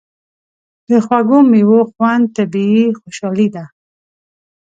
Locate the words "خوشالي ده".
2.99-3.63